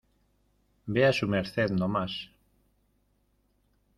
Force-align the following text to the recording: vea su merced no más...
vea 0.87 1.13
su 1.13 1.27
merced 1.27 1.69
no 1.69 1.87
más... 1.87 2.31